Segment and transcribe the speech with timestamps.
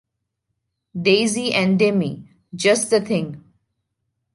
[0.99, 3.43] Daisy and Demi,— just the thing!